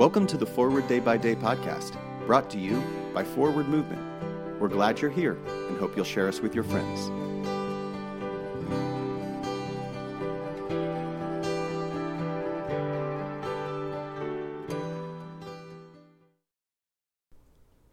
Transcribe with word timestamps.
Welcome 0.00 0.26
to 0.28 0.38
the 0.38 0.46
Forward 0.46 0.88
Day 0.88 0.98
by 0.98 1.18
Day 1.18 1.34
podcast, 1.34 1.94
brought 2.24 2.48
to 2.52 2.58
you 2.58 2.82
by 3.12 3.22
Forward 3.22 3.68
Movement. 3.68 4.00
We're 4.58 4.68
glad 4.68 4.98
you're 4.98 5.10
here 5.10 5.36
and 5.68 5.76
hope 5.76 5.94
you'll 5.94 6.06
share 6.06 6.26
us 6.26 6.40
with 6.40 6.54
your 6.54 6.64
friends. 6.64 7.10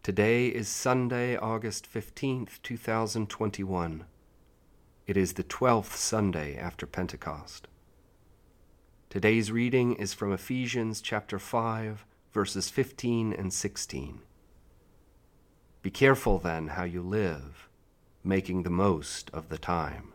Today 0.02 0.46
is 0.46 0.66
Sunday, 0.66 1.36
August 1.36 1.92
15th, 1.92 2.62
2021. 2.62 4.06
It 5.06 5.18
is 5.18 5.34
the 5.34 5.44
12th 5.44 5.92
Sunday 5.92 6.56
after 6.56 6.86
Pentecost. 6.86 7.67
Today's 9.10 9.50
reading 9.50 9.94
is 9.94 10.12
from 10.12 10.34
Ephesians 10.34 11.00
chapter 11.00 11.38
5, 11.38 12.04
verses 12.30 12.68
15 12.68 13.32
and 13.32 13.50
16. 13.50 14.20
Be 15.80 15.90
careful 15.90 16.38
then 16.38 16.68
how 16.68 16.84
you 16.84 17.00
live, 17.00 17.70
making 18.22 18.64
the 18.64 18.70
most 18.70 19.30
of 19.32 19.48
the 19.48 19.56
time. 19.56 20.12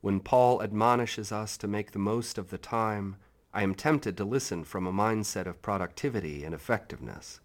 When 0.00 0.20
Paul 0.20 0.62
admonishes 0.62 1.30
us 1.30 1.58
to 1.58 1.68
make 1.68 1.90
the 1.90 1.98
most 1.98 2.38
of 2.38 2.48
the 2.48 2.56
time, 2.56 3.16
I 3.52 3.62
am 3.62 3.74
tempted 3.74 4.16
to 4.16 4.24
listen 4.24 4.64
from 4.64 4.86
a 4.86 4.92
mindset 4.92 5.44
of 5.44 5.60
productivity 5.60 6.44
and 6.44 6.54
effectiveness. 6.54 7.40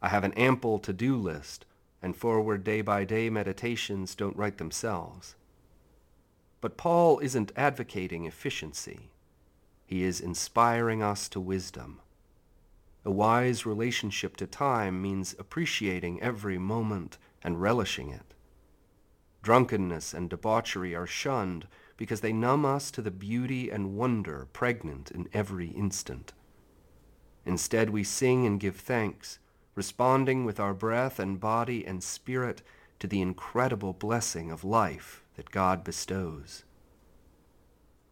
I 0.00 0.10
have 0.10 0.22
an 0.22 0.34
ample 0.34 0.78
to 0.78 0.92
do 0.92 1.16
list, 1.16 1.66
and 2.00 2.16
forward 2.16 2.62
day 2.62 2.82
by 2.82 3.02
day 3.02 3.30
meditations 3.30 4.14
don't 4.14 4.36
write 4.36 4.58
themselves. 4.58 5.34
But 6.64 6.78
Paul 6.78 7.18
isn't 7.18 7.52
advocating 7.56 8.24
efficiency. 8.24 9.10
He 9.84 10.02
is 10.02 10.18
inspiring 10.18 11.02
us 11.02 11.28
to 11.28 11.38
wisdom. 11.38 12.00
A 13.04 13.10
wise 13.10 13.66
relationship 13.66 14.34
to 14.38 14.46
time 14.46 15.02
means 15.02 15.36
appreciating 15.38 16.22
every 16.22 16.56
moment 16.56 17.18
and 17.42 17.60
relishing 17.60 18.08
it. 18.08 18.32
Drunkenness 19.42 20.14
and 20.14 20.30
debauchery 20.30 20.94
are 20.94 21.06
shunned 21.06 21.66
because 21.98 22.22
they 22.22 22.32
numb 22.32 22.64
us 22.64 22.90
to 22.92 23.02
the 23.02 23.10
beauty 23.10 23.68
and 23.68 23.94
wonder 23.94 24.48
pregnant 24.54 25.10
in 25.10 25.28
every 25.34 25.68
instant. 25.68 26.32
Instead, 27.44 27.90
we 27.90 28.04
sing 28.04 28.46
and 28.46 28.58
give 28.58 28.76
thanks, 28.76 29.38
responding 29.74 30.46
with 30.46 30.58
our 30.58 30.72
breath 30.72 31.18
and 31.18 31.38
body 31.38 31.86
and 31.86 32.02
spirit 32.02 32.62
to 33.00 33.06
the 33.06 33.20
incredible 33.20 33.92
blessing 33.92 34.50
of 34.50 34.64
life 34.64 35.23
that 35.36 35.50
God 35.50 35.84
bestows. 35.84 36.64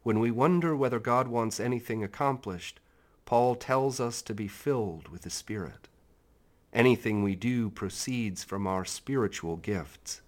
When 0.03 0.19
we 0.19 0.31
wonder 0.31 0.75
whether 0.75 0.99
God 0.99 1.27
wants 1.27 1.59
anything 1.59 2.03
accomplished, 2.03 2.79
Paul 3.25 3.55
tells 3.55 3.99
us 3.99 4.21
to 4.23 4.33
be 4.33 4.47
filled 4.47 5.07
with 5.07 5.21
the 5.21 5.29
Spirit. 5.29 5.87
Anything 6.73 7.23
we 7.23 7.35
do 7.35 7.69
proceeds 7.69 8.43
from 8.43 8.67
our 8.67 8.83
spiritual 8.83 9.55
gifts. 9.55 10.21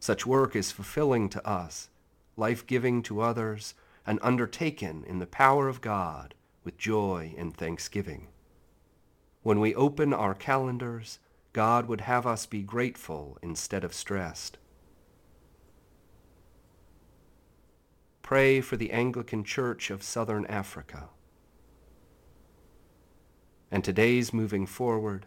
Such 0.00 0.26
work 0.26 0.56
is 0.56 0.72
fulfilling 0.72 1.28
to 1.28 1.46
us, 1.46 1.90
life 2.36 2.66
giving 2.66 3.02
to 3.04 3.20
others, 3.20 3.74
and 4.04 4.18
undertaken 4.20 5.04
in 5.06 5.20
the 5.20 5.26
power 5.26 5.68
of 5.68 5.80
God 5.80 6.34
with 6.64 6.76
joy 6.76 7.34
and 7.38 7.56
thanksgiving. 7.56 8.28
When 9.42 9.60
we 9.60 9.74
open 9.74 10.12
our 10.12 10.34
calendars, 10.34 11.18
God 11.52 11.86
would 11.86 12.00
have 12.00 12.26
us 12.26 12.46
be 12.46 12.62
grateful 12.62 13.38
instead 13.42 13.84
of 13.84 13.94
stressed. 13.94 14.58
Pray 18.32 18.62
for 18.62 18.78
the 18.78 18.92
Anglican 18.92 19.44
Church 19.44 19.90
of 19.90 20.02
Southern 20.02 20.46
Africa. 20.46 21.10
And 23.70 23.84
today's 23.84 24.32
moving 24.32 24.64
forward, 24.64 25.26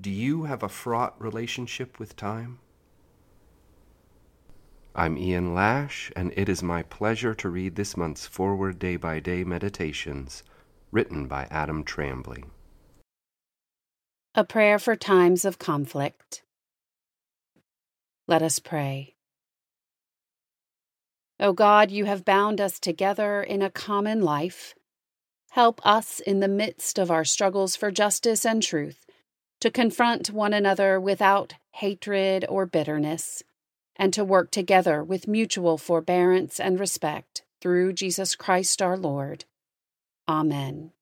do 0.00 0.10
you 0.10 0.42
have 0.42 0.64
a 0.64 0.68
fraught 0.68 1.14
relationship 1.22 2.00
with 2.00 2.16
time? 2.16 2.58
I'm 4.96 5.16
Ian 5.16 5.54
Lash, 5.54 6.10
and 6.16 6.32
it 6.36 6.48
is 6.48 6.64
my 6.64 6.82
pleasure 6.82 7.32
to 7.36 7.48
read 7.48 7.76
this 7.76 7.96
month's 7.96 8.26
Forward 8.26 8.80
Day 8.80 8.96
by 8.96 9.20
Day 9.20 9.44
Meditations, 9.44 10.42
written 10.90 11.28
by 11.28 11.46
Adam 11.48 11.84
Trambley. 11.84 12.42
A 14.34 14.42
prayer 14.42 14.80
for 14.80 14.96
times 14.96 15.44
of 15.44 15.60
conflict. 15.60 16.42
Let 18.26 18.42
us 18.42 18.58
pray. 18.58 19.15
O 21.38 21.52
God, 21.52 21.90
you 21.90 22.06
have 22.06 22.24
bound 22.24 22.60
us 22.60 22.80
together 22.80 23.42
in 23.42 23.60
a 23.60 23.70
common 23.70 24.22
life. 24.22 24.74
Help 25.50 25.84
us 25.84 26.20
in 26.20 26.40
the 26.40 26.48
midst 26.48 26.98
of 26.98 27.10
our 27.10 27.24
struggles 27.24 27.76
for 27.76 27.90
justice 27.90 28.46
and 28.46 28.62
truth 28.62 29.04
to 29.60 29.70
confront 29.70 30.30
one 30.30 30.52
another 30.52 31.00
without 31.00 31.54
hatred 31.72 32.44
or 32.48 32.66
bitterness, 32.66 33.42
and 33.96 34.12
to 34.12 34.24
work 34.24 34.50
together 34.50 35.02
with 35.02 35.28
mutual 35.28 35.78
forbearance 35.78 36.58
and 36.60 36.80
respect 36.80 37.42
through 37.60 37.92
Jesus 37.92 38.34
Christ 38.34 38.80
our 38.80 38.96
Lord. 38.96 39.44
Amen. 40.28 40.92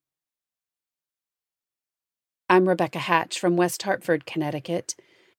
I'm 2.49 2.69
Rebecca 2.69 2.99
Hatch 2.99 3.39
from 3.39 3.57
West 3.57 3.83
Hartford, 3.83 4.27
Connecticut, 4.27 4.95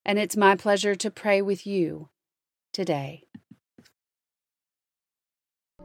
and 0.06 0.20
it's 0.20 0.38
my 0.38 0.56
pleasure 0.56 0.96
to 0.96 1.12
pray 1.12 1.42
with 1.42 1.68
you 1.68 2.10
today. 2.74 3.24